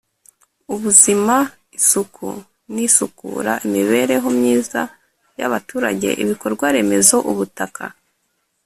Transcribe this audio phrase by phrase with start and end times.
[0.73, 1.35] ubuzima
[1.77, 2.27] isuku
[2.73, 4.81] n isukura imibereho myiza
[5.39, 7.83] y abaturage ibikorwaremezo ubutaka